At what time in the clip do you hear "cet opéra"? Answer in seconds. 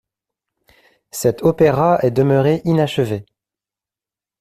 1.11-1.99